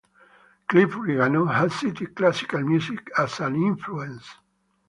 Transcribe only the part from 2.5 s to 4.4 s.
music as an influence.